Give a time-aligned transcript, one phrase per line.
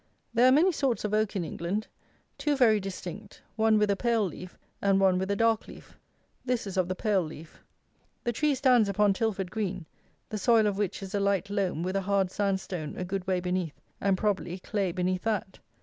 [0.33, 1.85] There are many sorts of oak in England;
[2.39, 5.95] two very distinct; one with a pale leaf, and one with a dark leaf:
[6.43, 7.63] this is of the pale leaf.
[8.23, 9.85] The tree stands upon Tilford green,
[10.27, 13.27] the soil of which is a light loam with a hard sand stone a good
[13.27, 15.59] way beneath, and, probably, clay beneath that.